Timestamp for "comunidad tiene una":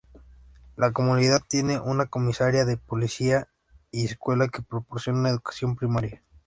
0.93-2.07